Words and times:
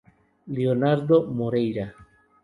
Leonardo 0.55 1.29
Moreira 1.37 1.93